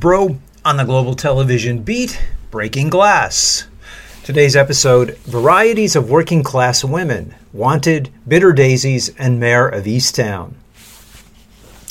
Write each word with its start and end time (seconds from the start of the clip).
Broe 0.00 0.38
on 0.64 0.78
the 0.78 0.84
Global 0.84 1.14
Television 1.14 1.82
Beat 1.82 2.18
Breaking 2.50 2.88
Glass. 2.88 3.66
Today's 4.24 4.56
episode 4.56 5.18
Varieties 5.26 5.94
of 5.94 6.08
Working 6.08 6.42
Class 6.42 6.82
Women 6.82 7.34
Wanted, 7.52 8.08
Bitter 8.26 8.54
Daisies, 8.54 9.10
and 9.18 9.38
Mare 9.38 9.68
of 9.68 9.84
Easttown. 9.84 10.54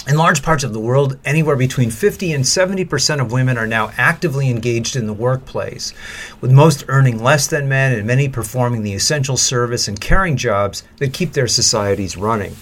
In 0.07 0.17
large 0.17 0.41
parts 0.41 0.63
of 0.63 0.73
the 0.73 0.79
world, 0.79 1.19
anywhere 1.23 1.55
between 1.55 1.91
50 1.91 2.33
and 2.33 2.47
70 2.47 2.83
percent 2.85 3.21
of 3.21 3.31
women 3.31 3.59
are 3.59 3.67
now 3.67 3.91
actively 3.95 4.49
engaged 4.49 4.95
in 4.95 5.05
the 5.05 5.13
workplace, 5.13 5.93
with 6.41 6.51
most 6.51 6.85
earning 6.87 7.21
less 7.21 7.45
than 7.45 7.69
men 7.69 7.93
and 7.93 8.07
many 8.07 8.27
performing 8.27 8.81
the 8.81 8.95
essential 8.95 9.37
service 9.37 9.87
and 9.87 10.01
caring 10.01 10.35
jobs 10.35 10.81
that 10.97 11.13
keep 11.13 11.33
their 11.33 11.47
societies 11.47 12.17
running. 12.17 12.55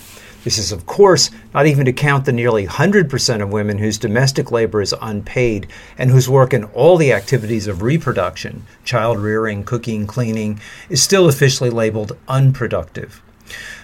This 0.48 0.59
is, 0.59 0.72
of 0.72 0.86
course, 0.86 1.30
not 1.53 1.67
even 1.67 1.84
to 1.84 1.92
count 1.92 2.23
the 2.23 2.31
nearly 2.31 2.66
100% 2.66 3.42
of 3.42 3.52
women 3.52 3.80
whose 3.80 3.98
domestic 3.98 4.50
labor 4.50 4.81
is 4.81 4.95
unpaid 5.02 5.67
and 5.98 6.09
whose 6.09 6.30
work 6.30 6.54
in 6.54 6.64
all 6.64 6.95
the 6.95 7.12
activities 7.12 7.67
of 7.67 7.81
reproduction, 7.81 8.64
child 8.86 9.20
rearing, 9.20 9.66
cooking, 9.66 10.08
cleaning, 10.08 10.62
is 10.88 11.04
still 11.04 11.28
officially 11.28 11.70
labeled 11.70 12.16
unproductive. 12.30 13.22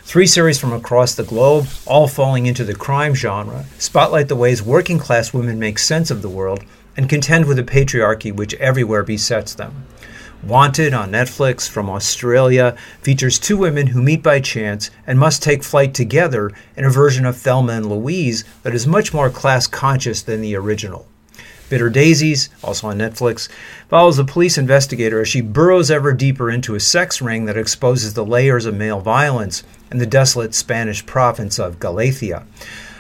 Three 0.04 0.26
series 0.26 0.58
from 0.58 0.72
across 0.72 1.16
the 1.16 1.26
globe, 1.26 1.68
all 1.86 2.08
falling 2.08 2.46
into 2.46 2.64
the 2.64 2.74
crime 2.74 3.14
genre, 3.14 3.66
spotlight 3.78 4.30
the 4.30 4.38
ways 4.38 4.64
working 4.64 5.00
class 5.00 5.34
women 5.34 5.60
make 5.60 5.78
sense 5.78 6.10
of 6.10 6.22
the 6.22 6.30
world 6.30 6.64
and 6.96 7.10
contend 7.10 7.46
with 7.46 7.60
a 7.60 7.64
patriarchy 7.64 8.34
which 8.34 8.54
everywhere 8.54 9.04
besets 9.04 9.54
them. 9.54 9.86
Wanted 10.46 10.94
on 10.94 11.12
Netflix 11.12 11.70
from 11.70 11.90
Australia 11.90 12.76
features 13.02 13.40
two 13.40 13.56
women 13.56 13.88
who 13.88 14.02
meet 14.02 14.22
by 14.22 14.42
chance 14.42 14.92
and 15.08 15.18
must 15.18 15.42
take 15.42 15.64
flight 15.64 15.94
together 15.94 16.52
in 16.76 16.84
a 16.84 16.90
version 16.90 17.26
of 17.26 17.38
Thelma 17.38 17.72
and 17.72 17.86
Louise 17.86 18.44
that 18.64 18.76
is 18.76 18.86
much 18.86 19.14
more 19.14 19.30
class 19.30 19.68
conscious 19.68 20.22
than 20.22 20.42
the 20.42 20.54
original. 20.58 21.08
Bitter 21.70 21.90
Daisies, 21.90 22.50
also 22.62 22.88
on 22.88 22.98
Netflix, 22.98 23.48
follows 23.88 24.20
a 24.20 24.26
police 24.26 24.58
investigator 24.58 25.22
as 25.22 25.30
she 25.30 25.40
burrows 25.40 25.90
ever 25.90 26.12
deeper 26.12 26.52
into 26.52 26.76
a 26.76 26.80
sex 26.82 27.22
ring 27.22 27.46
that 27.46 27.56
exposes 27.56 28.14
the 28.14 28.26
layers 28.26 28.66
of 28.66 28.76
male 28.76 29.00
violence 29.00 29.64
in 29.92 29.98
the 29.98 30.06
desolate 30.06 30.54
Spanish 30.54 31.06
province 31.06 31.58
of 31.58 31.80
Galicia. 31.80 32.46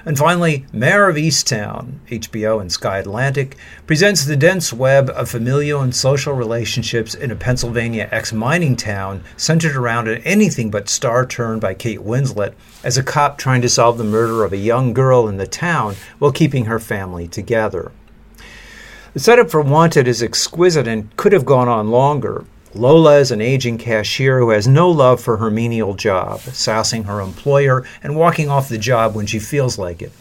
And 0.05 0.17
finally, 0.17 0.65
Mare 0.73 1.07
of 1.07 1.15
Easttown, 1.15 1.99
HBO 2.09 2.59
and 2.59 2.69
Sky 2.69 2.97
Atlantic, 2.97 3.55
presents 3.87 4.25
the 4.25 4.35
dense 4.35 4.73
web 4.73 5.09
of 5.09 5.29
familial 5.29 5.81
and 5.81 5.95
social 5.95 6.33
relationships 6.33 7.15
in 7.15 7.31
a 7.31 7.37
Pennsylvania 7.37 8.09
ex 8.11 8.33
mining 8.33 8.75
town 8.75 9.23
centered 9.37 9.77
around 9.77 10.09
an 10.09 10.21
anything 10.23 10.69
but 10.69 10.89
star 10.89 11.25
turn 11.25 11.59
by 11.59 11.73
Kate 11.73 12.01
Winslet 12.01 12.53
as 12.83 12.97
a 12.97 13.03
cop 13.03 13.37
trying 13.37 13.61
to 13.61 13.69
solve 13.69 13.97
the 13.97 14.03
murder 14.03 14.43
of 14.43 14.51
a 14.51 14.57
young 14.57 14.93
girl 14.93 15.29
in 15.29 15.37
the 15.37 15.47
town 15.47 15.95
while 16.19 16.33
keeping 16.33 16.65
her 16.65 16.79
family 16.79 17.25
together. 17.25 17.93
The 19.13 19.21
setup 19.21 19.49
for 19.49 19.61
Wanted 19.61 20.07
is 20.07 20.21
exquisite 20.21 20.87
and 20.87 21.15
could 21.15 21.31
have 21.31 21.45
gone 21.45 21.69
on 21.69 21.91
longer. 21.91 22.45
Lola 22.75 23.19
is 23.19 23.29
an 23.29 23.39
aging 23.39 23.77
cashier 23.77 24.39
who 24.39 24.49
has 24.49 24.67
no 24.67 24.89
love 24.89 25.21
for 25.21 25.37
her 25.37 25.51
menial 25.51 25.93
job, 25.93 26.39
sassing 26.39 27.03
her 27.03 27.21
employer 27.21 27.85
and 28.01 28.15
walking 28.15 28.49
off 28.49 28.67
the 28.67 28.79
job 28.79 29.13
when 29.13 29.27
she 29.27 29.37
feels 29.37 29.77
like 29.77 30.01
it. 30.01 30.11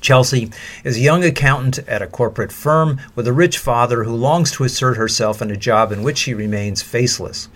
Chelsea 0.00 0.50
is 0.82 0.96
a 0.96 1.00
young 1.00 1.22
accountant 1.22 1.78
at 1.86 2.02
a 2.02 2.08
corporate 2.08 2.50
firm 2.50 3.00
with 3.14 3.28
a 3.28 3.32
rich 3.32 3.56
father 3.56 4.02
who 4.02 4.16
longs 4.16 4.50
to 4.50 4.64
assert 4.64 4.96
herself 4.96 5.40
in 5.40 5.48
a 5.52 5.56
job 5.56 5.92
in 5.92 6.02
which 6.02 6.18
she 6.18 6.34
remains 6.34 6.82
faceless. 6.82 7.48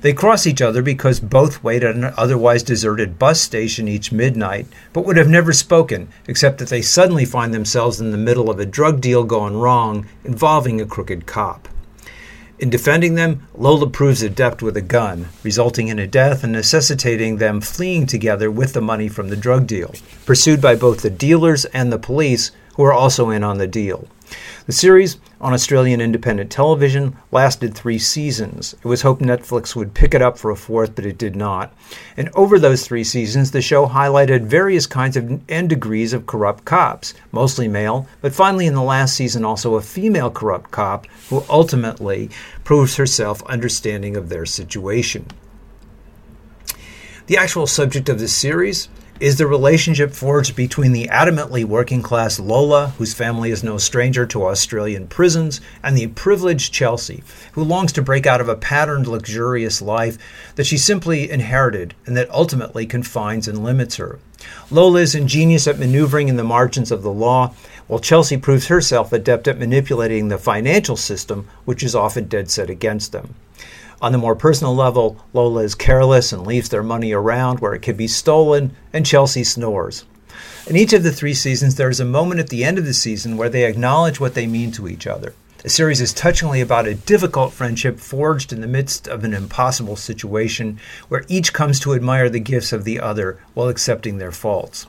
They 0.00 0.12
cross 0.12 0.46
each 0.46 0.62
other 0.62 0.80
because 0.80 1.18
both 1.18 1.64
wait 1.64 1.82
at 1.82 1.96
an 1.96 2.12
otherwise 2.16 2.62
deserted 2.62 3.18
bus 3.18 3.40
station 3.40 3.88
each 3.88 4.12
midnight, 4.12 4.68
but 4.92 5.04
would 5.06 5.16
have 5.16 5.28
never 5.28 5.52
spoken, 5.52 6.08
except 6.28 6.58
that 6.58 6.68
they 6.68 6.82
suddenly 6.82 7.24
find 7.24 7.52
themselves 7.52 8.00
in 8.00 8.12
the 8.12 8.16
middle 8.16 8.48
of 8.48 8.60
a 8.60 8.66
drug 8.66 9.00
deal 9.00 9.24
gone 9.24 9.56
wrong 9.56 10.06
involving 10.22 10.80
a 10.80 10.86
crooked 10.86 11.26
cop. 11.26 11.66
In 12.58 12.70
defending 12.70 13.16
them, 13.16 13.46
Lola 13.54 13.88
proves 13.90 14.22
adept 14.22 14.62
with 14.62 14.78
a 14.78 14.82
gun, 14.82 15.28
resulting 15.42 15.88
in 15.88 15.98
a 15.98 16.06
death 16.06 16.42
and 16.42 16.54
necessitating 16.54 17.36
them 17.36 17.60
fleeing 17.60 18.06
together 18.06 18.50
with 18.50 18.72
the 18.72 18.80
money 18.80 19.08
from 19.08 19.28
the 19.28 19.36
drug 19.36 19.66
deal, 19.66 19.94
pursued 20.24 20.62
by 20.62 20.74
both 20.74 21.02
the 21.02 21.10
dealers 21.10 21.66
and 21.66 21.92
the 21.92 21.98
police, 21.98 22.52
who 22.76 22.84
are 22.84 22.94
also 22.94 23.28
in 23.28 23.44
on 23.44 23.58
the 23.58 23.66
deal. 23.66 24.08
The 24.66 24.72
series, 24.72 25.18
on 25.40 25.52
Australian 25.52 26.00
independent 26.00 26.50
television, 26.50 27.16
lasted 27.30 27.74
three 27.74 27.98
seasons. 27.98 28.74
It 28.74 28.84
was 28.84 29.02
hoped 29.02 29.20
Netflix 29.20 29.76
would 29.76 29.94
pick 29.94 30.14
it 30.14 30.22
up 30.22 30.38
for 30.38 30.50
a 30.50 30.56
fourth, 30.56 30.94
but 30.94 31.04
it 31.04 31.18
did 31.18 31.36
not. 31.36 31.74
And 32.16 32.30
over 32.34 32.58
those 32.58 32.86
three 32.86 33.04
seasons, 33.04 33.50
the 33.50 33.60
show 33.60 33.86
highlighted 33.86 34.42
various 34.42 34.86
kinds 34.86 35.16
of 35.16 35.40
and 35.48 35.68
degrees 35.68 36.12
of 36.12 36.26
corrupt 36.26 36.64
cops, 36.64 37.14
mostly 37.32 37.68
male, 37.68 38.08
but 38.20 38.34
finally 38.34 38.66
in 38.66 38.74
the 38.74 38.82
last 38.82 39.14
season 39.14 39.44
also 39.44 39.74
a 39.74 39.82
female 39.82 40.30
corrupt 40.30 40.70
cop 40.70 41.06
who 41.28 41.44
ultimately 41.50 42.30
proves 42.64 42.96
herself 42.96 43.42
understanding 43.44 44.16
of 44.16 44.28
their 44.28 44.46
situation. 44.46 45.26
The 47.26 47.36
actual 47.36 47.66
subject 47.66 48.08
of 48.08 48.18
this 48.20 48.32
series 48.32 48.88
is 49.20 49.38
the 49.38 49.46
relationship 49.46 50.12
forged 50.12 50.54
between 50.54 50.92
the 50.92 51.08
adamantly 51.08 51.64
working 51.64 52.02
class 52.02 52.38
Lola, 52.38 52.88
whose 52.98 53.14
family 53.14 53.50
is 53.50 53.64
no 53.64 53.78
stranger 53.78 54.26
to 54.26 54.44
Australian 54.44 55.06
prisons, 55.06 55.60
and 55.82 55.96
the 55.96 56.08
privileged 56.08 56.72
Chelsea, 56.72 57.22
who 57.52 57.64
longs 57.64 57.92
to 57.92 58.02
break 58.02 58.26
out 58.26 58.40
of 58.40 58.48
a 58.48 58.56
patterned, 58.56 59.06
luxurious 59.06 59.80
life 59.80 60.18
that 60.56 60.66
she 60.66 60.76
simply 60.76 61.30
inherited 61.30 61.94
and 62.04 62.16
that 62.16 62.30
ultimately 62.30 62.86
confines 62.86 63.48
and 63.48 63.64
limits 63.64 63.96
her. 63.96 64.18
Lola 64.70 65.00
is 65.00 65.14
ingenious 65.14 65.66
at 65.66 65.78
maneuvering 65.78 66.28
in 66.28 66.36
the 66.36 66.44
margins 66.44 66.90
of 66.90 67.02
the 67.02 67.12
law, 67.12 67.54
while 67.86 68.00
Chelsea 68.00 68.36
proves 68.36 68.66
herself 68.66 69.12
adept 69.12 69.48
at 69.48 69.58
manipulating 69.58 70.28
the 70.28 70.38
financial 70.38 70.96
system, 70.96 71.48
which 71.64 71.82
is 71.82 71.94
often 71.94 72.26
dead 72.28 72.50
set 72.50 72.70
against 72.70 73.12
them. 73.12 73.34
On 74.02 74.12
the 74.12 74.18
more 74.18 74.34
personal 74.34 74.74
level, 74.74 75.24
Lola 75.32 75.62
is 75.62 75.74
careless 75.74 76.32
and 76.32 76.46
leaves 76.46 76.68
their 76.68 76.82
money 76.82 77.12
around 77.12 77.60
where 77.60 77.74
it 77.74 77.80
could 77.80 77.96
be 77.96 78.08
stolen, 78.08 78.76
and 78.92 79.06
Chelsea 79.06 79.42
snores. 79.42 80.04
In 80.66 80.76
each 80.76 80.92
of 80.92 81.02
the 81.02 81.12
three 81.12 81.32
seasons, 81.32 81.76
there 81.76 81.88
is 81.88 82.00
a 82.00 82.04
moment 82.04 82.40
at 82.40 82.50
the 82.50 82.62
end 82.62 82.76
of 82.76 82.84
the 82.84 82.92
season 82.92 83.36
where 83.36 83.48
they 83.48 83.64
acknowledge 83.64 84.20
what 84.20 84.34
they 84.34 84.46
mean 84.46 84.70
to 84.72 84.88
each 84.88 85.06
other. 85.06 85.32
The 85.62 85.70
series 85.70 86.00
is 86.00 86.12
touchingly 86.12 86.60
about 86.60 86.86
a 86.86 86.94
difficult 86.94 87.52
friendship 87.52 87.98
forged 87.98 88.52
in 88.52 88.60
the 88.60 88.66
midst 88.66 89.08
of 89.08 89.24
an 89.24 89.32
impossible 89.32 89.96
situation 89.96 90.78
where 91.08 91.24
each 91.28 91.52
comes 91.52 91.80
to 91.80 91.94
admire 91.94 92.28
the 92.28 92.38
gifts 92.38 92.72
of 92.72 92.84
the 92.84 93.00
other 93.00 93.38
while 93.54 93.68
accepting 93.68 94.18
their 94.18 94.30
faults. 94.30 94.86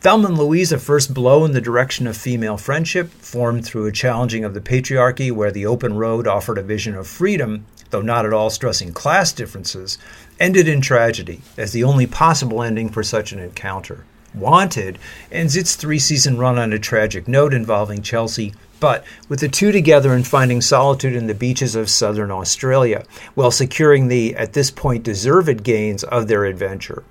Thelma 0.00 0.28
and 0.28 0.38
Louise, 0.38 0.70
a 0.70 0.78
first 0.78 1.12
blow 1.12 1.44
in 1.44 1.54
the 1.54 1.60
direction 1.60 2.06
of 2.06 2.16
female 2.16 2.56
friendship, 2.56 3.10
formed 3.10 3.64
through 3.64 3.86
a 3.86 3.92
challenging 3.92 4.44
of 4.44 4.54
the 4.54 4.60
patriarchy 4.60 5.32
where 5.32 5.50
the 5.50 5.66
open 5.66 5.96
road 5.96 6.28
offered 6.28 6.56
a 6.56 6.62
vision 6.62 6.94
of 6.94 7.08
freedom, 7.08 7.66
though 7.90 8.00
not 8.00 8.24
at 8.24 8.32
all 8.32 8.48
stressing 8.48 8.92
class 8.92 9.32
differences, 9.32 9.98
ended 10.38 10.68
in 10.68 10.80
tragedy 10.80 11.40
as 11.56 11.72
the 11.72 11.82
only 11.82 12.06
possible 12.06 12.62
ending 12.62 12.88
for 12.88 13.02
such 13.02 13.32
an 13.32 13.40
encounter. 13.40 14.04
Wanted 14.32 15.00
ends 15.32 15.56
its 15.56 15.74
three 15.74 15.98
season 15.98 16.38
run 16.38 16.60
on 16.60 16.72
a 16.72 16.78
tragic 16.78 17.26
note 17.26 17.52
involving 17.52 18.00
Chelsea, 18.00 18.54
but 18.78 19.04
with 19.28 19.40
the 19.40 19.48
two 19.48 19.72
together 19.72 20.12
and 20.14 20.24
finding 20.24 20.60
solitude 20.60 21.16
in 21.16 21.26
the 21.26 21.34
beaches 21.34 21.74
of 21.74 21.90
southern 21.90 22.30
Australia, 22.30 23.04
while 23.34 23.50
securing 23.50 24.06
the, 24.06 24.36
at 24.36 24.52
this 24.52 24.70
point, 24.70 25.02
deserved 25.02 25.64
gains 25.64 26.04
of 26.04 26.28
their 26.28 26.44
adventure. 26.44 27.02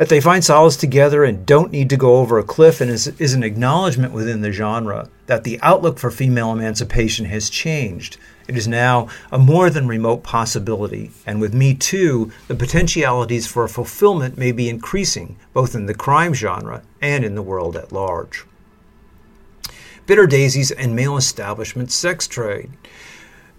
That 0.00 0.08
they 0.08 0.20
find 0.20 0.42
solace 0.42 0.78
together 0.78 1.24
and 1.24 1.44
don't 1.44 1.70
need 1.70 1.90
to 1.90 1.96
go 1.96 2.16
over 2.16 2.38
a 2.38 2.42
cliff 2.42 2.80
and 2.80 2.90
is, 2.90 3.06
is 3.20 3.34
an 3.34 3.42
acknowledgement 3.42 4.14
within 4.14 4.40
the 4.40 4.50
genre 4.50 5.10
that 5.26 5.44
the 5.44 5.60
outlook 5.60 5.98
for 5.98 6.10
female 6.10 6.52
emancipation 6.52 7.26
has 7.26 7.50
changed 7.50 8.16
it 8.50 8.56
is 8.56 8.66
now 8.66 9.06
a 9.30 9.38
more 9.38 9.70
than 9.70 9.86
remote 9.86 10.24
possibility, 10.24 11.12
and 11.24 11.40
with 11.40 11.54
Me 11.54 11.72
Too, 11.72 12.32
the 12.48 12.56
potentialities 12.56 13.46
for 13.46 13.68
fulfillment 13.68 14.36
may 14.36 14.50
be 14.50 14.68
increasing, 14.68 15.36
both 15.52 15.76
in 15.76 15.86
the 15.86 15.94
crime 15.94 16.34
genre 16.34 16.82
and 17.00 17.24
in 17.24 17.36
the 17.36 17.42
world 17.42 17.76
at 17.76 17.92
large. 17.92 18.44
Bitter 20.04 20.26
Daisies 20.26 20.72
and 20.72 20.96
Male 20.96 21.16
Establishment 21.16 21.92
Sex 21.92 22.26
Trade. 22.26 22.72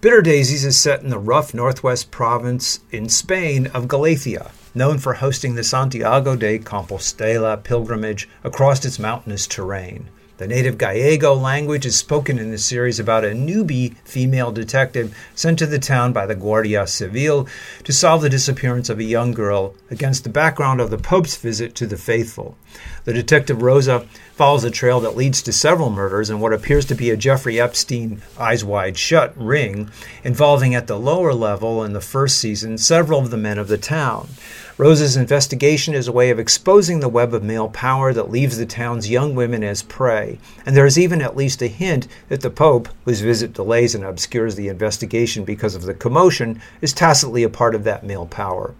Bitter 0.01 0.23
Daisies 0.23 0.65
is 0.65 0.79
set 0.79 1.03
in 1.03 1.09
the 1.09 1.19
rough 1.19 1.53
northwest 1.53 2.09
province 2.09 2.79
in 2.89 3.07
Spain 3.07 3.67
of 3.67 3.87
Galicia, 3.87 4.49
known 4.73 4.97
for 4.97 5.13
hosting 5.13 5.53
the 5.53 5.63
Santiago 5.63 6.35
de 6.35 6.57
Compostela 6.57 7.63
pilgrimage 7.63 8.27
across 8.43 8.83
its 8.83 8.97
mountainous 8.97 9.45
terrain. 9.45 10.09
The 10.41 10.47
native 10.47 10.79
Gallego 10.79 11.35
language 11.35 11.85
is 11.85 11.95
spoken 11.95 12.39
in 12.39 12.49
the 12.49 12.57
series 12.57 12.99
about 12.99 13.23
a 13.23 13.27
newbie 13.27 13.95
female 13.97 14.51
detective 14.51 15.15
sent 15.35 15.59
to 15.59 15.67
the 15.67 15.77
town 15.77 16.13
by 16.13 16.25
the 16.25 16.33
Guardia 16.33 16.87
Civil 16.87 17.47
to 17.83 17.93
solve 17.93 18.23
the 18.23 18.29
disappearance 18.29 18.89
of 18.89 18.97
a 18.97 19.03
young 19.03 19.33
girl 19.33 19.75
against 19.91 20.23
the 20.23 20.31
background 20.31 20.81
of 20.81 20.89
the 20.89 20.97
Pope's 20.97 21.37
visit 21.37 21.75
to 21.75 21.85
the 21.85 21.95
faithful. 21.95 22.57
The 23.03 23.13
detective 23.13 23.61
Rosa 23.61 24.07
follows 24.33 24.63
a 24.63 24.71
trail 24.71 24.99
that 25.01 25.15
leads 25.15 25.43
to 25.43 25.53
several 25.53 25.91
murders 25.91 26.31
and 26.31 26.41
what 26.41 26.53
appears 26.53 26.85
to 26.85 26.95
be 26.95 27.11
a 27.11 27.17
Jeffrey 27.17 27.61
Epstein 27.61 28.23
eyes 28.39 28.65
wide 28.65 28.97
shut 28.97 29.37
ring, 29.37 29.91
involving 30.23 30.73
at 30.73 30.87
the 30.87 30.97
lower 30.97 31.35
level 31.35 31.83
in 31.83 31.93
the 31.93 32.01
first 32.01 32.39
season 32.39 32.79
several 32.79 33.19
of 33.19 33.29
the 33.29 33.37
men 33.37 33.59
of 33.59 33.67
the 33.67 33.77
town. 33.77 34.27
Rosa's 34.77 35.17
investigation 35.17 35.93
is 35.93 36.07
a 36.07 36.13
way 36.13 36.29
of 36.29 36.39
exposing 36.39 37.01
the 37.01 37.09
web 37.09 37.33
of 37.33 37.43
male 37.43 37.67
power 37.67 38.13
that 38.13 38.31
leaves 38.31 38.57
the 38.57 38.65
town's 38.65 39.09
young 39.09 39.35
women 39.35 39.63
as 39.63 39.83
prey, 39.83 40.39
and 40.65 40.77
there 40.77 40.85
is 40.85 40.97
even 40.97 41.21
at 41.21 41.35
least 41.35 41.61
a 41.61 41.67
hint 41.67 42.07
that 42.29 42.39
the 42.39 42.49
Pope, 42.49 42.87
whose 43.03 43.19
visit 43.19 43.53
delays 43.53 43.93
and 43.93 44.05
obscures 44.05 44.55
the 44.55 44.69
investigation 44.69 45.43
because 45.43 45.75
of 45.75 45.83
the 45.83 45.93
commotion, 45.93 46.61
is 46.79 46.93
tacitly 46.93 47.43
a 47.43 47.49
part 47.49 47.75
of 47.75 47.83
that 47.83 48.05
male 48.05 48.25
power. 48.25 48.73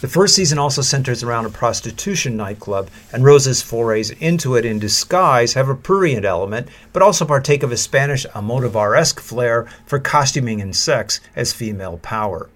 The 0.00 0.08
first 0.08 0.34
season 0.34 0.58
also 0.58 0.82
centers 0.82 1.22
around 1.22 1.46
a 1.46 1.50
prostitution 1.50 2.36
nightclub, 2.36 2.88
and 3.12 3.24
Rosa's 3.24 3.62
forays 3.62 4.10
into 4.10 4.56
it 4.56 4.64
in 4.64 4.80
disguise 4.80 5.54
have 5.54 5.68
a 5.68 5.74
prurient 5.74 6.24
element, 6.24 6.68
but 6.92 7.02
also 7.02 7.24
partake 7.24 7.62
of 7.62 7.70
a 7.70 7.76
Spanish 7.76 8.26
Almodovar 8.34 8.98
esque 8.98 9.20
flair 9.20 9.68
for 9.86 9.98
costuming 9.98 10.60
and 10.60 10.74
sex 10.74 11.20
as 11.36 11.52
female 11.52 11.98
power. 11.98 12.48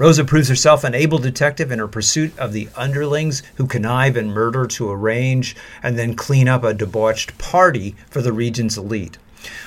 Rosa 0.00 0.24
proves 0.24 0.48
herself 0.48 0.82
an 0.82 0.94
able 0.94 1.18
detective 1.18 1.70
in 1.70 1.78
her 1.78 1.86
pursuit 1.86 2.32
of 2.38 2.54
the 2.54 2.70
underlings 2.74 3.42
who 3.56 3.66
connive 3.66 4.16
and 4.16 4.32
murder 4.32 4.66
to 4.66 4.90
arrange 4.90 5.54
and 5.82 5.98
then 5.98 6.14
clean 6.14 6.48
up 6.48 6.64
a 6.64 6.72
debauched 6.72 7.36
party 7.36 7.94
for 8.08 8.22
the 8.22 8.32
region's 8.32 8.78
elite. 8.78 9.18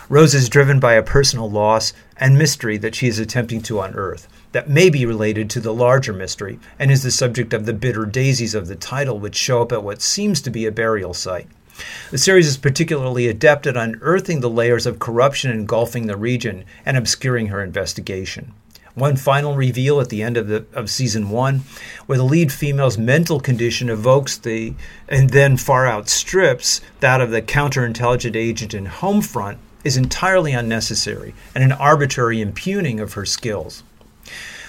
Rosa 0.09 0.37
is 0.37 0.49
driven 0.49 0.79
by 0.79 0.93
a 0.93 1.03
personal 1.03 1.47
loss 1.47 1.93
and 2.17 2.35
mystery 2.35 2.77
that 2.77 2.95
she 2.95 3.07
is 3.07 3.19
attempting 3.19 3.61
to 3.61 3.79
unearth 3.79 4.27
that 4.53 4.67
may 4.67 4.89
be 4.89 5.05
related 5.05 5.51
to 5.51 5.59
the 5.59 5.71
larger 5.71 6.13
mystery 6.13 6.59
and 6.79 6.89
is 6.89 7.03
the 7.03 7.11
subject 7.11 7.53
of 7.53 7.67
the 7.67 7.71
bitter 7.71 8.07
daisies 8.07 8.55
of 8.55 8.65
the 8.65 8.75
title, 8.75 9.19
which 9.19 9.35
show 9.35 9.61
up 9.61 9.71
at 9.71 9.83
what 9.83 10.01
seems 10.01 10.41
to 10.41 10.49
be 10.49 10.65
a 10.65 10.71
burial 10.71 11.13
site. 11.13 11.47
The 12.09 12.17
series 12.17 12.47
is 12.47 12.57
particularly 12.57 13.27
adept 13.27 13.67
at 13.67 13.77
unearthing 13.77 14.39
the 14.39 14.49
layers 14.49 14.87
of 14.87 14.97
corruption 14.97 15.51
engulfing 15.51 16.07
the 16.07 16.17
region 16.17 16.65
and 16.87 16.97
obscuring 16.97 17.49
her 17.49 17.61
investigation. 17.61 18.53
One 18.95 19.15
final 19.15 19.55
reveal 19.55 19.99
at 19.99 20.09
the 20.09 20.21
end 20.21 20.37
of 20.37 20.47
the 20.47 20.65
of 20.73 20.89
season 20.89 21.29
one, 21.29 21.63
where 22.05 22.17
the 22.17 22.23
lead 22.23 22.51
female's 22.51 22.97
mental 22.97 23.39
condition 23.39 23.89
evokes 23.89 24.37
the 24.37 24.75
and 25.09 25.31
then 25.31 25.57
far 25.57 25.87
outstrips 25.87 26.79
that 26.99 27.19
of 27.19 27.31
the 27.31 27.41
counterintelligence 27.41 28.35
agent 28.35 28.73
in 28.73 28.85
Homefront, 28.85 29.57
is 29.83 29.97
entirely 29.97 30.53
unnecessary 30.53 31.33
and 31.53 31.63
an 31.63 31.71
arbitrary 31.73 32.39
impugning 32.39 32.99
of 32.99 33.13
her 33.13 33.25
skills. 33.25 33.83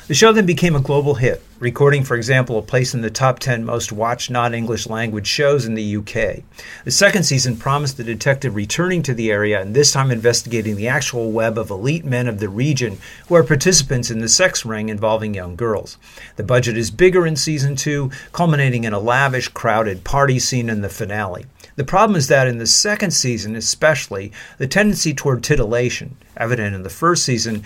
The 0.07 0.13
show 0.13 0.35
then 0.35 0.45
became 0.45 0.77
a 0.77 0.81
global 0.81 1.15
hit, 1.15 1.43
recording, 1.59 2.05
for 2.05 2.15
example, 2.15 2.59
a 2.59 2.63
place 2.63 2.93
in 2.93 3.01
the 3.01 3.09
top 3.09 3.39
10 3.39 3.65
most 3.65 3.91
watched 3.91 4.31
non 4.31 4.53
English 4.53 4.87
language 4.87 5.27
shows 5.27 5.65
in 5.65 5.73
the 5.73 5.97
UK. 5.97 6.43
The 6.85 6.91
second 6.91 7.23
season 7.23 7.57
promised 7.57 7.97
the 7.97 8.05
detective 8.05 8.55
returning 8.55 9.03
to 9.05 9.15
the 9.15 9.31
area 9.31 9.63
and 9.63 9.75
this 9.75 9.93
time 9.93 10.11
investigating 10.11 10.77
the 10.77 10.89
actual 10.89 11.33
web 11.33 11.57
of 11.57 11.71
elite 11.71 12.05
men 12.05 12.29
of 12.29 12.39
the 12.39 12.51
region 12.51 12.99
who 13.29 13.35
are 13.35 13.43
participants 13.43 14.11
in 14.11 14.19
the 14.19 14.29
sex 14.29 14.67
ring 14.67 14.91
involving 14.91 15.33
young 15.33 15.57
girls. 15.57 15.97
The 16.37 16.43
budget 16.43 16.77
is 16.77 16.91
bigger 16.91 17.27
in 17.27 17.35
season 17.35 17.75
2, 17.75 18.11
culminating 18.33 18.85
in 18.85 18.93
a 18.93 18.99
lavish, 18.99 19.49
crowded 19.49 20.05
party 20.05 20.39
scene 20.39 20.69
in 20.69 20.83
the 20.83 20.91
finale. 20.91 21.47
The 21.77 21.85
problem 21.85 22.17
is 22.17 22.29
that 22.29 22.47
in 22.47 22.59
the 22.59 22.67
second 22.67 23.13
season, 23.13 23.57
especially, 23.57 24.33
the 24.59 24.67
tendency 24.67 25.15
toward 25.15 25.43
titillation, 25.43 26.19
evident 26.37 26.75
in 26.75 26.83
the 26.83 26.91
first 26.91 27.25
season, 27.25 27.65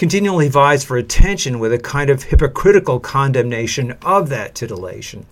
continually 0.00 0.48
vies 0.48 0.82
for 0.82 0.96
attention 0.96 1.58
with 1.58 1.74
a 1.74 1.78
kind 1.78 2.08
of 2.08 2.22
hypocritical 2.22 2.98
condemnation 2.98 3.90
of 4.00 4.30
that 4.30 4.54
titillation. 4.54 5.26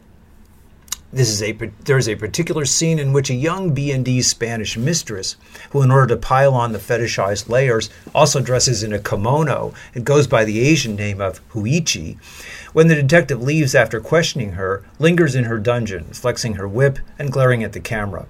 This 1.11 1.31
is 1.31 1.43
a 1.43 1.53
there 1.87 1.97
is 1.97 2.07
a 2.07 2.17
particular 2.17 2.67
scene 2.67 2.99
in 2.99 3.15
which 3.15 3.31
a 3.31 3.35
young 3.35 3.73
B&D 3.73 4.21
Spanish 4.21 4.77
mistress, 4.77 5.37
who 5.71 5.81
in 5.81 5.91
order 5.91 6.09
to 6.09 6.21
pile 6.21 6.53
on 6.53 6.73
the 6.73 6.79
fetishized 6.79 7.49
layers, 7.49 7.89
also 8.15 8.43
dresses 8.43 8.83
in 8.83 8.93
a 8.93 8.99
kimono 8.99 9.73
and 9.95 10.05
goes 10.05 10.27
by 10.27 10.45
the 10.45 10.61
Asian 10.61 10.97
name 10.97 11.19
of 11.19 11.41
Huichi, 11.53 12.19
when 12.75 12.89
the 12.89 12.95
detective 12.95 13.43
leaves 13.43 13.75
after 13.75 14.01
questioning 14.01 14.53
her, 14.53 14.85
lingers 14.99 15.35
in 15.35 15.45
her 15.45 15.59
dungeon, 15.59 16.05
flexing 16.13 16.57
her 16.57 16.69
whip 16.69 16.99
and 17.19 17.33
glaring 17.33 17.65
at 17.65 17.73
the 17.73 17.81
camera. 17.81 18.27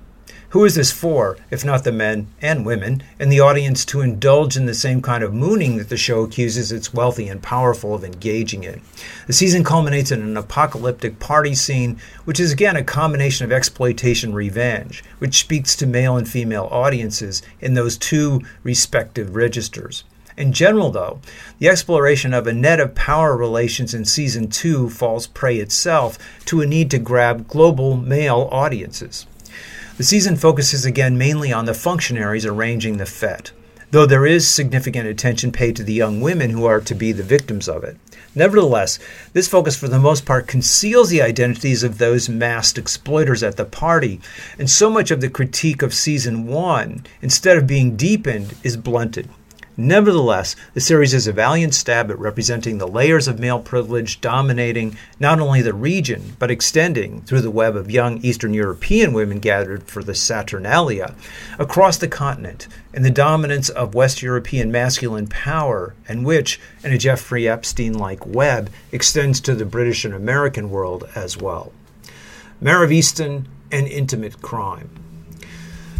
Who 0.52 0.64
is 0.64 0.76
this 0.76 0.90
for, 0.90 1.36
if 1.50 1.62
not 1.62 1.84
the 1.84 1.92
men 1.92 2.28
and 2.40 2.64
women 2.64 3.02
in 3.20 3.28
the 3.28 3.40
audience 3.40 3.84
to 3.84 4.00
indulge 4.00 4.56
in 4.56 4.64
the 4.64 4.72
same 4.72 5.02
kind 5.02 5.22
of 5.22 5.34
mooning 5.34 5.76
that 5.76 5.90
the 5.90 5.98
show 5.98 6.22
accuses 6.22 6.72
its 6.72 6.94
wealthy 6.94 7.28
and 7.28 7.42
powerful 7.42 7.94
of 7.94 8.02
engaging 8.02 8.64
in? 8.64 8.80
The 9.26 9.34
season 9.34 9.62
culminates 9.62 10.10
in 10.10 10.22
an 10.22 10.38
apocalyptic 10.38 11.18
party 11.18 11.54
scene, 11.54 12.00
which 12.24 12.40
is 12.40 12.50
again 12.50 12.76
a 12.76 12.82
combination 12.82 13.44
of 13.44 13.52
exploitation 13.52 14.32
revenge, 14.32 15.04
which 15.18 15.38
speaks 15.38 15.76
to 15.76 15.86
male 15.86 16.16
and 16.16 16.26
female 16.26 16.66
audiences 16.70 17.42
in 17.60 17.74
those 17.74 17.98
two 17.98 18.40
respective 18.62 19.36
registers. 19.36 20.04
In 20.38 20.54
general, 20.54 20.90
though, 20.90 21.20
the 21.58 21.68
exploration 21.68 22.32
of 22.32 22.46
a 22.46 22.54
net 22.54 22.80
of 22.80 22.94
power 22.94 23.36
relations 23.36 23.92
in 23.92 24.06
season 24.06 24.48
two 24.48 24.88
falls 24.88 25.26
prey 25.26 25.58
itself 25.58 26.18
to 26.46 26.62
a 26.62 26.66
need 26.66 26.90
to 26.92 26.98
grab 26.98 27.48
global 27.48 27.98
male 27.98 28.48
audiences. 28.50 29.26
The 29.98 30.04
season 30.04 30.36
focuses 30.36 30.84
again 30.84 31.18
mainly 31.18 31.52
on 31.52 31.64
the 31.64 31.74
functionaries 31.74 32.46
arranging 32.46 32.98
the 32.98 33.04
fete, 33.04 33.50
though 33.90 34.06
there 34.06 34.24
is 34.24 34.46
significant 34.46 35.08
attention 35.08 35.50
paid 35.50 35.74
to 35.74 35.82
the 35.82 35.92
young 35.92 36.20
women 36.20 36.50
who 36.50 36.66
are 36.66 36.80
to 36.80 36.94
be 36.94 37.10
the 37.10 37.24
victims 37.24 37.68
of 37.68 37.82
it. 37.82 37.96
Nevertheless, 38.32 39.00
this 39.32 39.48
focus 39.48 39.76
for 39.76 39.88
the 39.88 39.98
most 39.98 40.24
part 40.24 40.46
conceals 40.46 41.10
the 41.10 41.20
identities 41.20 41.82
of 41.82 41.98
those 41.98 42.28
masked 42.28 42.78
exploiters 42.78 43.42
at 43.42 43.56
the 43.56 43.64
party, 43.64 44.20
and 44.56 44.70
so 44.70 44.88
much 44.88 45.10
of 45.10 45.20
the 45.20 45.28
critique 45.28 45.82
of 45.82 45.92
season 45.92 46.46
one, 46.46 47.04
instead 47.20 47.58
of 47.58 47.66
being 47.66 47.96
deepened, 47.96 48.54
is 48.62 48.76
blunted. 48.76 49.28
Nevertheless, 49.80 50.56
the 50.74 50.80
series 50.80 51.14
is 51.14 51.28
a 51.28 51.32
valiant 51.32 51.72
stab 51.72 52.10
at 52.10 52.18
representing 52.18 52.78
the 52.78 52.88
layers 52.88 53.28
of 53.28 53.38
male 53.38 53.60
privilege 53.60 54.20
dominating 54.20 54.96
not 55.20 55.38
only 55.38 55.62
the 55.62 55.72
region, 55.72 56.34
but 56.40 56.50
extending 56.50 57.22
through 57.22 57.42
the 57.42 57.50
web 57.52 57.76
of 57.76 57.88
young 57.88 58.18
Eastern 58.18 58.52
European 58.52 59.12
women 59.12 59.38
gathered 59.38 59.84
for 59.84 60.02
the 60.02 60.16
Saturnalia 60.16 61.14
across 61.60 61.96
the 61.96 62.08
continent, 62.08 62.66
and 62.92 63.04
the 63.04 63.10
dominance 63.10 63.68
of 63.68 63.94
West 63.94 64.20
European 64.20 64.72
masculine 64.72 65.28
power, 65.28 65.94
and 66.08 66.26
which, 66.26 66.58
in 66.82 66.92
a 66.92 66.98
Jeffrey 66.98 67.48
Epstein 67.48 67.94
like 67.94 68.26
web, 68.26 68.70
extends 68.90 69.40
to 69.42 69.54
the 69.54 69.64
British 69.64 70.04
and 70.04 70.12
American 70.12 70.70
world 70.70 71.08
as 71.14 71.36
well. 71.36 71.72
Mare 72.60 72.82
of 72.82 72.90
Easttown 72.90 73.44
and 73.70 73.86
Intimate 73.86 74.42
Crime. 74.42 74.90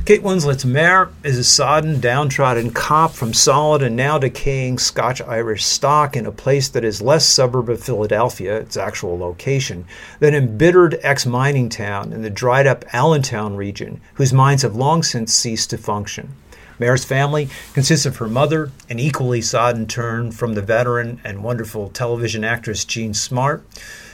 Kate 0.09 0.23
Winslet's 0.23 0.65
Mare 0.65 1.11
is 1.23 1.37
a 1.37 1.45
sodden, 1.45 2.01
downtrodden 2.01 2.71
cop 2.71 3.13
from 3.13 3.35
solid 3.35 3.83
and 3.83 3.95
now 3.95 4.17
decaying 4.17 4.79
Scotch 4.79 5.21
Irish 5.21 5.67
stock 5.67 6.17
in 6.17 6.25
a 6.25 6.33
place 6.33 6.67
that 6.71 6.83
is 6.83 7.03
less 7.03 7.27
suburb 7.27 7.69
of 7.69 7.85
Philadelphia, 7.85 8.57
its 8.57 8.79
actual 8.79 9.19
location, 9.19 9.85
than 10.19 10.35
embittered 10.35 10.99
ex 11.03 11.27
mining 11.27 11.69
town 11.69 12.15
in 12.15 12.23
the 12.23 12.31
dried 12.31 12.67
up 12.67 12.87
Allentown 12.95 13.55
region, 13.55 14.01
whose 14.15 14.33
mines 14.33 14.63
have 14.63 14.75
long 14.75 15.03
since 15.03 15.35
ceased 15.35 15.69
to 15.69 15.77
function. 15.77 16.35
Mare's 16.79 17.05
family 17.05 17.51
consists 17.75 18.07
of 18.07 18.17
her 18.17 18.29
mother, 18.29 18.73
an 18.89 18.99
equally 18.99 19.43
sodden 19.43 19.87
turn 19.87 20.33
from 20.33 20.55
the 20.55 20.63
veteran 20.63 21.21
and 21.23 21.45
wonderful 21.45 21.91
television 21.91 22.45
actress 22.45 22.87
Jean 22.87 23.13
Smart, 23.13 23.63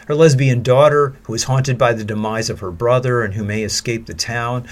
her 0.09 0.17
lesbian 0.17 0.61
daughter, 0.61 1.15
who 1.23 1.35
is 1.35 1.45
haunted 1.45 1.79
by 1.79 1.93
the 1.93 2.05
demise 2.05 2.51
of 2.51 2.59
her 2.59 2.73
brother 2.73 3.23
and 3.23 3.35
who 3.35 3.45
may 3.45 3.63
escape 3.63 4.07
the 4.07 4.15
town, 4.15 4.67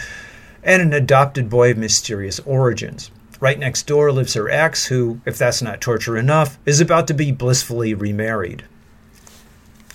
and 0.63 0.83
an 0.83 0.93
adopted 0.93 1.51
boy 1.51 1.71
of 1.71 1.79
mysterious 1.79 2.41
origins. 2.41 3.11
Right 3.41 3.59
next 3.59 3.87
door 3.87 4.13
lives 4.13 4.35
her 4.35 4.49
ex, 4.49 4.87
who, 4.87 5.21
if 5.27 5.37
that's 5.37 5.63
not 5.63 5.81
torture 5.81 6.17
enough, 6.17 6.59
is 6.65 6.81
about 6.81 7.09
to 7.09 7.15
be 7.15 7.33
blissfully 7.33 7.93
remarried. 7.93 8.65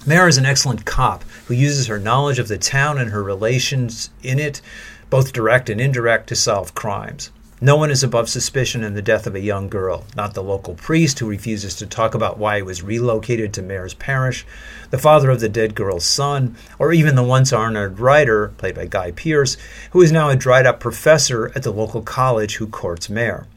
Mare 0.06 0.28
is 0.28 0.38
an 0.38 0.46
excellent 0.46 0.86
cop 0.86 1.24
who 1.48 1.54
uses 1.54 1.88
her 1.88 2.00
knowledge 2.00 2.40
of 2.40 2.48
the 2.48 2.58
town 2.58 2.98
and 2.98 3.12
her 3.12 3.24
relations 3.24 4.10
in 4.22 4.40
it, 4.40 4.62
both 5.10 5.34
direct 5.34 5.70
and 5.70 5.80
indirect, 5.80 6.28
to 6.28 6.36
solve 6.36 6.76
crimes. 6.76 7.32
No 7.60 7.76
one 7.76 7.90
is 7.90 8.04
above 8.04 8.30
suspicion 8.30 8.84
in 8.84 8.94
the 8.94 9.02
death 9.02 9.26
of 9.26 9.34
a 9.34 9.40
young 9.40 9.68
girl, 9.68 10.06
not 10.16 10.36
the 10.36 10.44
local 10.44 10.76
priest 10.76 11.18
who 11.18 11.28
refuses 11.28 11.74
to 11.78 11.88
talk 11.88 12.14
about 12.14 12.38
why 12.38 12.58
he 12.58 12.62
was 12.62 12.84
relocated 12.84 13.52
to 13.54 13.64
Mare's 13.64 13.96
Parish, 13.96 14.46
the 14.92 15.00
father 15.00 15.32
of 15.32 15.40
the 15.40 15.50
dead 15.50 15.74
girl's 15.74 16.06
son, 16.06 16.56
or 16.78 16.94
even 16.94 17.16
the 17.16 17.24
once 17.24 17.52
honored 17.52 18.00
writer, 18.00 18.50
played 18.60 18.76
by 18.76 18.86
Guy 18.86 19.10
Pearce, 19.10 19.58
who 19.90 20.04
is 20.04 20.12
now 20.12 20.30
a 20.30 20.36
dried 20.36 20.68
up 20.68 20.80
professor 20.80 21.52
at 21.56 21.64
the 21.64 21.74
local 21.74 22.04
college 22.04 22.58
who 22.58 22.68
courts 22.68 23.10
Mare. 23.10 23.48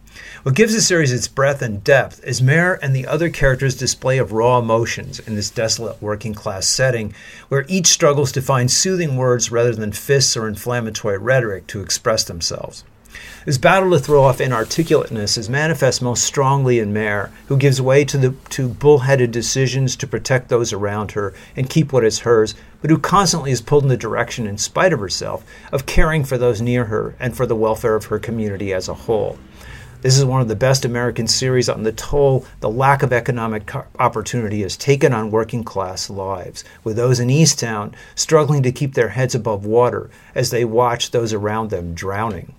What 0.44 0.54
gives 0.54 0.72
the 0.72 0.80
series 0.80 1.12
its 1.12 1.28
breadth 1.28 1.60
and 1.60 1.84
depth 1.84 2.24
is 2.24 2.40
Mare 2.40 2.82
and 2.82 2.96
the 2.96 3.06
other 3.06 3.28
characters' 3.28 3.76
display 3.76 4.16
of 4.16 4.32
raw 4.32 4.58
emotions 4.58 5.18
in 5.18 5.34
this 5.34 5.50
desolate 5.50 6.00
working 6.00 6.32
class 6.32 6.66
setting, 6.66 7.12
where 7.50 7.66
each 7.68 7.88
struggles 7.88 8.32
to 8.32 8.40
find 8.40 8.70
soothing 8.70 9.18
words 9.18 9.52
rather 9.52 9.74
than 9.74 9.92
fists 9.92 10.38
or 10.38 10.48
inflammatory 10.48 11.18
rhetoric 11.18 11.66
to 11.66 11.82
express 11.82 12.24
themselves. 12.24 12.82
This 13.44 13.58
battle 13.58 13.90
to 13.90 13.98
throw 13.98 14.22
off 14.22 14.38
inarticulateness 14.38 15.38
is 15.38 15.48
manifest 15.48 16.02
most 16.02 16.22
strongly 16.22 16.78
in 16.78 16.92
Mare, 16.92 17.32
who 17.46 17.56
gives 17.56 17.80
way 17.80 18.04
to 18.04 18.18
the 18.18 18.34
to 18.50 18.68
bullheaded 18.68 19.32
decisions 19.32 19.96
to 19.96 20.06
protect 20.06 20.48
those 20.48 20.72
around 20.72 21.12
her 21.12 21.34
and 21.56 21.70
keep 21.70 21.92
what 21.92 22.04
is 22.04 22.20
hers, 22.20 22.54
but 22.80 22.90
who 22.90 22.98
constantly 22.98 23.50
is 23.50 23.60
pulled 23.62 23.82
in 23.82 23.88
the 23.88 23.96
direction, 23.96 24.46
in 24.46 24.58
spite 24.58 24.92
of 24.92 25.00
herself, 25.00 25.44
of 25.72 25.86
caring 25.86 26.22
for 26.22 26.38
those 26.38 26.60
near 26.60 26.84
her 26.84 27.14
and 27.18 27.36
for 27.36 27.46
the 27.46 27.56
welfare 27.56 27.94
of 27.94 28.04
her 28.04 28.18
community 28.18 28.72
as 28.72 28.88
a 28.88 28.94
whole. 28.94 29.38
This 30.02 30.16
is 30.16 30.24
one 30.24 30.40
of 30.40 30.48
the 30.48 30.56
best 30.56 30.84
American 30.84 31.26
series 31.26 31.68
on 31.68 31.82
the 31.82 31.92
toll 31.92 32.46
the 32.60 32.70
lack 32.70 33.02
of 33.02 33.12
economic 33.12 33.70
opportunity 33.98 34.62
has 34.62 34.76
taken 34.76 35.12
on 35.12 35.30
working 35.30 35.62
class 35.64 36.08
lives, 36.08 36.64
with 36.84 36.96
those 36.96 37.20
in 37.20 37.28
Easttown 37.28 37.92
struggling 38.14 38.62
to 38.62 38.72
keep 38.72 38.94
their 38.94 39.10
heads 39.10 39.34
above 39.34 39.66
water 39.66 40.08
as 40.34 40.50
they 40.50 40.64
watch 40.64 41.10
those 41.10 41.32
around 41.32 41.68
them 41.68 41.92
drowning. 41.92 42.54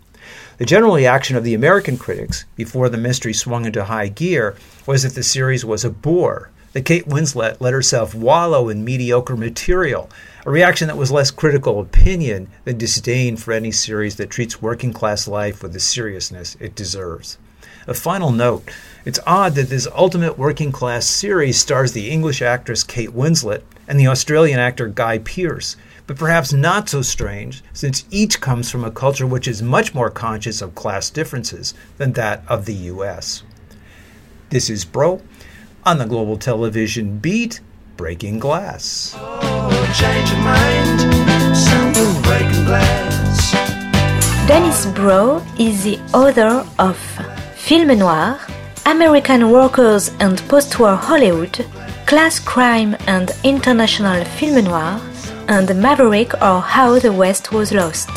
The 0.58 0.66
general 0.66 0.96
reaction 0.96 1.36
of 1.36 1.44
the 1.44 1.54
American 1.54 1.98
critics, 1.98 2.46
before 2.56 2.90
the 2.90 2.98
mystery 2.98 3.34
swung 3.34 3.66
into 3.66 3.86
high 3.86 4.08
gear, 4.08 4.56
was 4.86 5.04
that 5.04 5.16
the 5.16 5.24
series 5.24 5.66
was 5.66 5.84
a 5.84 5.90
bore, 5.90 6.52
that 6.74 6.86
Kate 6.86 7.08
Winslet 7.08 7.58
let 7.60 7.74
herself 7.74 8.16
wallow 8.16 8.70
in 8.70 8.86
mediocre 8.86 9.36
material, 9.36 10.10
a 10.46 10.52
reaction 10.52 10.88
that 10.88 10.98
was 10.98 11.12
less 11.12 11.32
critical 11.32 11.80
opinion 11.80 12.48
than 12.64 12.78
disdain 12.78 13.38
for 13.38 13.52
any 13.52 13.72
series 13.72 14.16
that 14.16 14.30
treats 14.30 14.62
working 14.62 14.94
class 14.94 15.28
life 15.28 15.62
with 15.62 15.74
the 15.74 15.80
seriousness 15.80 16.56
it 16.60 16.76
deserves. 16.76 17.38
A 17.88 17.94
final 17.94 18.32
note 18.32 18.70
it's 19.06 19.20
odd 19.26 19.56
that 19.56 19.70
this 19.70 19.88
ultimate 19.96 20.38
working 20.38 20.72
class 20.72 21.08
series 21.08 21.58
stars 21.58 21.92
the 21.92 22.10
English 22.10 22.42
actress 22.42 22.84
Kate 22.84 23.10
Winslet 23.10 23.64
and 23.88 24.00
the 24.00 24.08
Australian 24.08 24.60
actor 24.60 24.88
Guy 24.88 25.18
Pearce, 25.18 25.76
but 26.12 26.18
perhaps 26.18 26.52
not 26.52 26.90
so 26.90 27.02
strange 27.02 27.64
since 27.72 28.04
each 28.12 28.42
comes 28.42 28.70
from 28.70 28.84
a 28.84 28.92
culture 28.92 29.26
which 29.26 29.48
is 29.48 29.62
much 29.62 29.94
more 29.94 30.10
conscious 30.10 30.62
of 30.62 30.76
class 30.76 31.10
differences 31.10 31.74
than 31.98 32.12
that 32.12 32.44
of 32.50 32.66
the 32.66 32.74
US. 32.92 33.44
This 34.50 34.70
is 34.70 34.84
Broe 34.84 35.22
on 35.86 36.00
the 36.00 36.06
Global 36.06 36.36
Television 36.36 37.18
Beat 37.20 37.62
Breaking 37.96 38.40
Glass. 38.40 39.16
Oh, 39.16 39.70
Dennis 44.50 44.86
Broe 44.88 45.42
is 45.58 45.86
the 45.86 45.98
author 46.14 46.68
of 46.78 46.98
Film 47.56 47.98
Noir, 47.98 48.38
American 48.86 49.50
Workers 49.50 50.10
and 50.20 50.40
Postwar 50.50 50.98
Hollywood, 50.98 51.66
Class 52.06 52.38
Crime 52.38 52.98
and 53.08 53.32
International 53.46 54.26
Film 54.26 54.66
Noir, 54.66 55.00
and 55.52 55.76
Maverick 55.76 56.34
or 56.42 56.62
How 56.62 56.98
the 56.98 57.12
West 57.12 57.52
Was 57.52 57.74
Lost. 57.74 58.10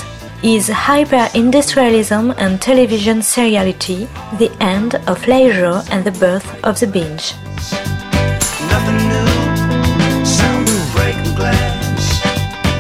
Is 0.43 0.69
hyper-industrialism 0.69 2.31
and 2.39 2.61
television 2.61 3.19
seriality 3.19 4.07
the 4.39 4.51
end 4.61 4.95
of 5.09 5.27
leisure 5.27 5.83
and 5.91 6.05
the 6.05 6.13
birth 6.13 6.47
of 6.65 6.79
the 6.79 6.87
binge? 6.87 7.35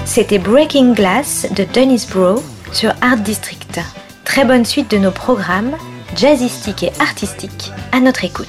C'était 0.04 0.38
Breaking 0.38 0.94
Glass 0.94 1.46
de 1.56 1.64
Dennis 1.64 2.06
Broe 2.08 2.40
sur 2.72 2.92
Art 3.00 3.22
District. 3.24 3.80
Très 4.24 4.44
bonne 4.44 4.64
suite 4.64 4.90
de 4.90 4.98
nos 4.98 5.10
programmes, 5.10 5.76
jazzistiques 6.16 6.84
et 6.84 6.92
artistiques, 7.00 7.72
à 7.90 7.98
notre 7.98 8.24
écoute. 8.24 8.48